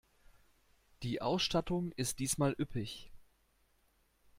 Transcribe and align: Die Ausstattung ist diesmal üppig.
Die 1.03 1.21
Ausstattung 1.21 1.91
ist 1.91 2.17
diesmal 2.17 2.55
üppig. 2.57 3.11